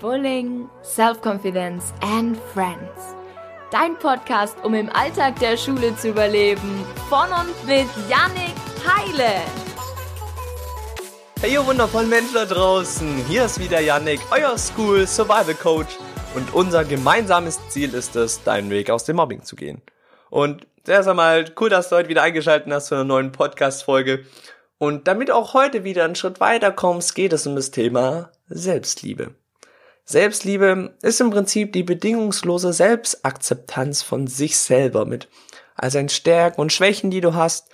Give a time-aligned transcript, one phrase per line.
[0.00, 3.14] Bullying, Self-Confidence and Friends.
[3.70, 6.86] Dein Podcast, um im Alltag der Schule zu überleben.
[7.10, 9.42] Von und mit Yannick Heile.
[11.40, 15.96] Hey ihr wundervollen Menschen da draußen, hier ist wieder Yannick, euer School Survival Coach
[16.34, 19.82] und unser gemeinsames Ziel ist es, deinen Weg aus dem Mobbing zu gehen.
[20.30, 24.24] Und zuerst einmal cool, dass du heute wieder eingeschaltet hast zu einer neuen Podcast-Folge.
[24.78, 29.34] Und damit auch heute wieder einen Schritt weiter kommst, geht es um das Thema Selbstliebe.
[30.04, 35.28] Selbstliebe ist im Prinzip die bedingungslose Selbstakzeptanz von sich selber mit
[35.76, 37.68] all seinen Stärken und Schwächen, die du hast.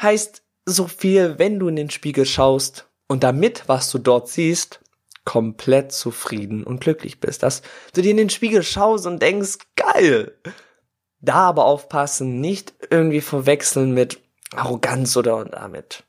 [0.00, 4.80] Heißt so viel, wenn du in den Spiegel schaust und damit, was du dort siehst,
[5.24, 7.42] komplett zufrieden und glücklich bist.
[7.42, 10.32] Dass du dir in den Spiegel schaust und denkst, geil.
[11.20, 14.20] Da aber aufpassen, nicht irgendwie verwechseln mit
[14.54, 16.04] Arroganz oder damit.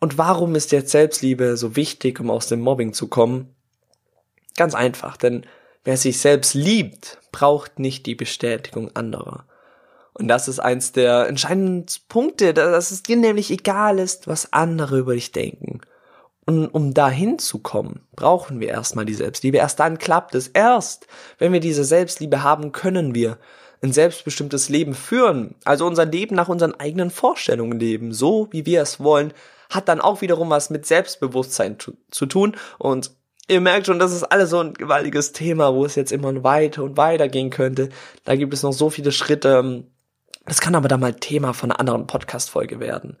[0.00, 3.51] Und warum ist jetzt Selbstliebe so wichtig, um aus dem Mobbing zu kommen?
[4.56, 5.46] Ganz einfach, denn
[5.84, 9.46] wer sich selbst liebt, braucht nicht die Bestätigung anderer.
[10.14, 14.98] Und das ist eins der entscheidenden Punkte, dass es dir nämlich egal ist, was andere
[14.98, 15.80] über dich denken.
[16.44, 19.58] Und um dahin zu kommen, brauchen wir erstmal die Selbstliebe.
[19.58, 20.48] Erst dann klappt es.
[20.48, 21.06] Erst,
[21.38, 23.38] wenn wir diese Selbstliebe haben, können wir
[23.80, 25.54] ein selbstbestimmtes Leben führen.
[25.64, 29.32] Also unser Leben nach unseren eigenen Vorstellungen leben, so wie wir es wollen,
[29.70, 32.56] hat dann auch wiederum was mit Selbstbewusstsein zu, zu tun.
[32.78, 33.12] Und
[33.48, 36.82] ihr merkt schon, das ist alles so ein gewaltiges Thema, wo es jetzt immer weiter
[36.82, 37.88] und weiter gehen könnte.
[38.24, 39.84] Da gibt es noch so viele Schritte.
[40.46, 43.18] Das kann aber dann mal Thema von einer anderen Podcast-Folge werden.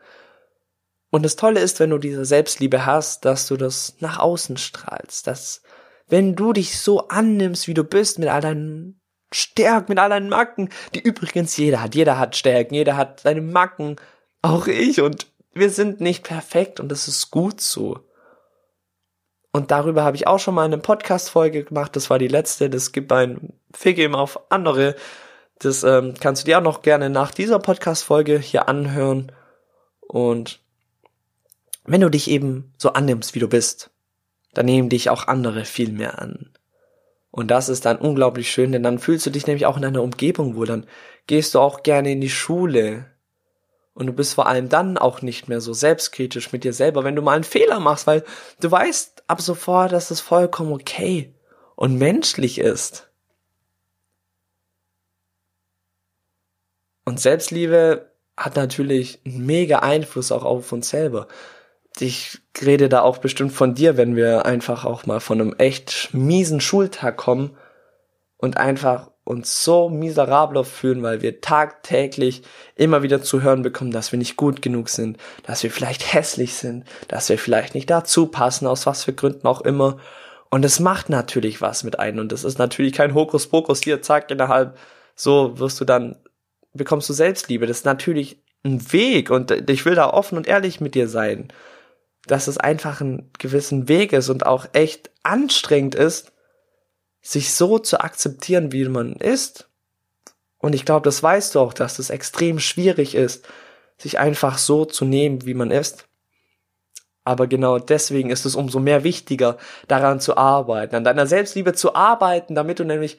[1.10, 5.26] Und das Tolle ist, wenn du diese Selbstliebe hast, dass du das nach außen strahlst,
[5.26, 5.62] dass
[6.08, 9.00] wenn du dich so annimmst, wie du bist, mit all deinen
[9.30, 13.40] Stärken, mit all deinen Macken, die übrigens jeder hat, jeder hat Stärken, jeder hat seine
[13.40, 13.96] Macken,
[14.40, 18.00] auch ich und wir sind nicht perfekt und das ist gut so.
[19.52, 21.94] Und darüber habe ich auch schon mal eine Podcast-Folge gemacht.
[21.94, 22.70] Das war die letzte.
[22.70, 24.96] Das gibt ein Fick eben auf andere.
[25.58, 29.30] Das ähm, kannst du dir auch noch gerne nach dieser Podcast-Folge hier anhören.
[30.00, 30.60] Und
[31.84, 33.90] wenn du dich eben so annimmst, wie du bist,
[34.54, 36.50] dann nehmen dich auch andere viel mehr an.
[37.30, 40.02] Und das ist dann unglaublich schön, denn dann fühlst du dich nämlich auch in einer
[40.02, 40.66] Umgebung wohl.
[40.66, 40.86] Dann
[41.26, 43.06] gehst du auch gerne in die Schule.
[43.94, 47.16] Und du bist vor allem dann auch nicht mehr so selbstkritisch mit dir selber, wenn
[47.16, 48.24] du mal einen Fehler machst, weil
[48.60, 51.34] du weißt ab sofort, dass es vollkommen okay
[51.76, 53.10] und menschlich ist.
[57.04, 61.28] Und Selbstliebe hat natürlich einen mega Einfluss auch auf uns selber.
[61.98, 66.14] Ich rede da auch bestimmt von dir, wenn wir einfach auch mal von einem echt
[66.14, 67.56] miesen Schultag kommen
[68.38, 72.42] und einfach uns so miserabler fühlen, weil wir tagtäglich
[72.74, 76.54] immer wieder zu hören bekommen, dass wir nicht gut genug sind, dass wir vielleicht hässlich
[76.54, 79.98] sind, dass wir vielleicht nicht dazu passen, aus was für Gründen auch immer.
[80.50, 82.18] Und es macht natürlich was mit einem.
[82.18, 84.76] Und das ist natürlich kein Hokuspokus hier, zack, innerhalb,
[85.14, 86.16] so wirst du dann,
[86.74, 87.66] bekommst du Selbstliebe.
[87.66, 91.48] Das ist natürlich ein Weg und ich will da offen und ehrlich mit dir sein,
[92.26, 96.31] dass es einfach ein gewissen Weg ist und auch echt anstrengend ist,
[97.22, 99.68] sich so zu akzeptieren, wie man ist.
[100.58, 103.48] Und ich glaube, das weißt du auch, dass es extrem schwierig ist,
[103.96, 106.06] sich einfach so zu nehmen, wie man ist.
[107.24, 109.56] Aber genau deswegen ist es umso mehr wichtiger,
[109.86, 113.18] daran zu arbeiten, an deiner Selbstliebe zu arbeiten, damit du nämlich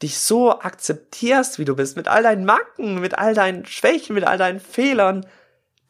[0.00, 4.24] dich so akzeptierst, wie du bist, mit all deinen Macken, mit all deinen Schwächen, mit
[4.24, 5.26] all deinen Fehlern,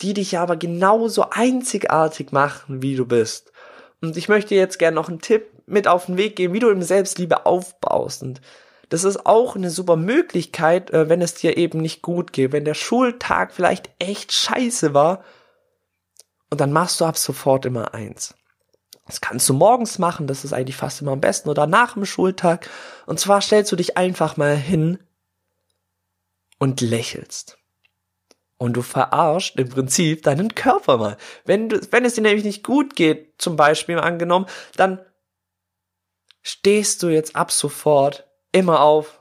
[0.01, 3.53] die dich aber genauso einzigartig machen, wie du bist.
[4.01, 6.71] Und ich möchte jetzt gerne noch einen Tipp mit auf den Weg geben, wie du
[6.71, 8.23] im Selbstliebe aufbaust.
[8.23, 8.41] Und
[8.89, 12.65] das ist auch eine super Möglichkeit, äh, wenn es dir eben nicht gut geht, wenn
[12.65, 15.25] der Schultag vielleicht echt scheiße war.
[16.51, 18.35] Und dann machst du ab sofort immer eins.
[19.07, 22.05] Das kannst du morgens machen, das ist eigentlich fast immer am besten, oder nach dem
[22.05, 22.69] Schultag.
[23.07, 24.99] Und zwar stellst du dich einfach mal hin
[26.59, 27.59] und lächelst.
[28.59, 31.17] Und du verarscht im Prinzip deinen Körper mal.
[31.45, 34.47] Wenn, du, wenn es dir nämlich nicht gut geht, zum Beispiel angenommen,
[34.77, 35.01] dann
[36.43, 39.21] stehst du jetzt ab sofort immer auf,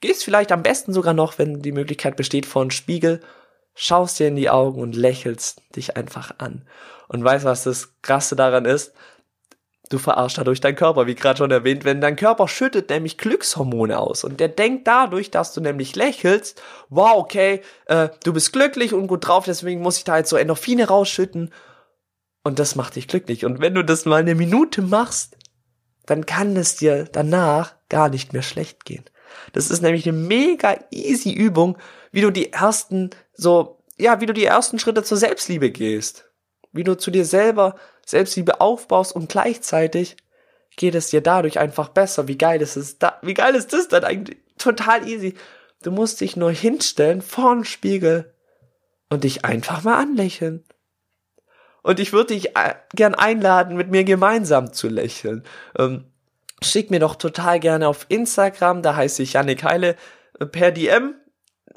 [0.00, 3.20] gehst vielleicht am besten sogar noch, wenn die Möglichkeit besteht, vor einen Spiegel,
[3.74, 6.66] schaust dir in die Augen und lächelst dich einfach an.
[7.08, 8.92] Und weißt, was das Krasse daran ist?
[9.88, 13.98] Du verarschst dadurch deinen Körper, wie gerade schon erwähnt, wenn dein Körper schüttet nämlich Glückshormone
[13.98, 16.60] aus und der denkt dadurch, dass du nämlich lächelst,
[16.90, 20.36] wow, okay, äh, du bist glücklich und gut drauf, deswegen muss ich da jetzt so
[20.36, 21.54] Endorphine rausschütten
[22.42, 23.46] und das macht dich glücklich.
[23.46, 25.37] Und wenn du das mal eine Minute machst,
[26.08, 29.04] dann kann es dir danach gar nicht mehr schlecht gehen.
[29.52, 31.76] Das ist nämlich eine mega easy Übung,
[32.12, 36.24] wie du die ersten so, ja, wie du die ersten Schritte zur Selbstliebe gehst.
[36.72, 37.76] Wie du zu dir selber
[38.06, 40.16] Selbstliebe aufbaust und gleichzeitig
[40.76, 42.26] geht es dir dadurch einfach besser.
[42.26, 43.18] Wie geil ist es da?
[43.22, 44.38] Wie geil ist das dann eigentlich?
[44.56, 45.34] Total easy.
[45.82, 48.32] Du musst dich nur hinstellen vor den Spiegel
[49.10, 50.64] und dich einfach mal anlächeln.
[51.82, 55.44] Und ich würde dich äh, gern einladen, mit mir gemeinsam zu lächeln.
[55.78, 56.04] Ähm,
[56.62, 59.96] schick mir doch total gerne auf Instagram, da heiße ich Janik Heile,
[60.38, 61.14] äh, per DM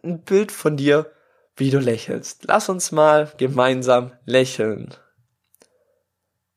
[0.03, 1.11] ein Bild von dir,
[1.55, 2.45] wie du lächelst.
[2.47, 4.95] Lass uns mal gemeinsam lächeln.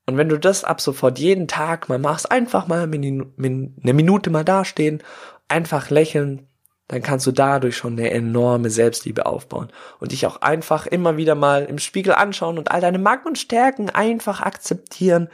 [0.06, 4.44] Und wenn du das ab sofort jeden Tag mal machst, einfach mal eine Minute mal
[4.44, 5.02] dastehen,
[5.49, 6.49] einfach lächeln,
[6.88, 9.70] dann kannst du dadurch schon eine enorme Selbstliebe aufbauen
[10.00, 13.38] und dich auch einfach immer wieder mal im Spiegel anschauen und all deine Macken und
[13.38, 15.28] Stärken einfach akzeptieren,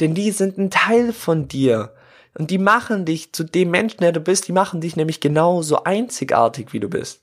[0.00, 1.94] denn die sind ein Teil von dir.
[2.34, 5.84] Und die machen dich zu dem Menschen, der du bist, die machen dich nämlich genauso
[5.84, 7.22] einzigartig, wie du bist.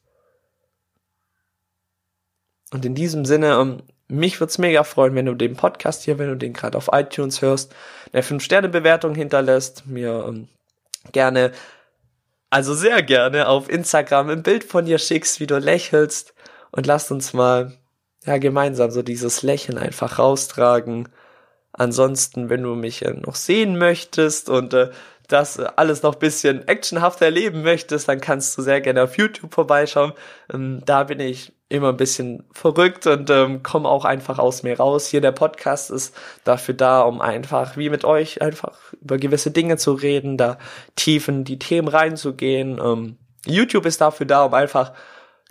[2.72, 6.18] Und in diesem Sinne, ähm, mich würde es mega freuen, wenn du den Podcast hier,
[6.18, 7.76] wenn du den gerade auf iTunes hörst,
[8.12, 10.48] eine 5-Sterne-Bewertung hinterlässt, mir ähm,
[11.12, 11.52] gerne,
[12.54, 16.36] also sehr gerne auf Instagram ein Bild von dir schickst, wie du lächelst
[16.70, 17.74] und lasst uns mal
[18.26, 21.10] ja gemeinsam so dieses Lächeln einfach raustragen.
[21.72, 24.92] Ansonsten, wenn du mich äh, noch sehen möchtest und äh,
[25.28, 30.14] das alles noch bisschen actionhafter erleben möchtest, dann kannst du sehr gerne auf YouTube vorbeischauen.
[30.54, 34.78] Ähm, da bin ich immer ein bisschen verrückt und ähm, komme auch einfach aus mir
[34.78, 35.08] raus.
[35.08, 39.78] Hier der Podcast ist dafür da, um einfach wie mit euch einfach über gewisse Dinge
[39.78, 40.58] zu reden, da
[40.96, 42.80] tief in die Themen reinzugehen.
[42.84, 44.94] Ähm, YouTube ist dafür da, um einfach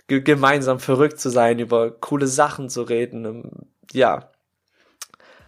[0.07, 3.25] gemeinsam verrückt zu sein, über coole Sachen zu reden.
[3.25, 3.51] Ähm,
[3.91, 4.29] ja,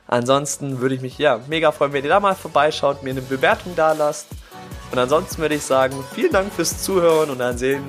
[0.08, 3.76] Ansonsten würde ich mich ja mega freuen, wenn ihr da mal vorbeischaut, mir eine Bewertung
[3.76, 4.28] da lasst.
[4.92, 7.84] Und ansonsten würde ich sagen, vielen Dank fürs Zuhören und dann sehen,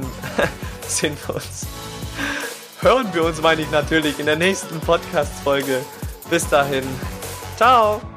[0.86, 1.66] sehen wir uns.
[2.80, 5.84] Hören wir uns, meine ich natürlich, in der nächsten Podcast-Folge.
[6.30, 6.84] Bis dahin.
[7.56, 8.15] Ciao!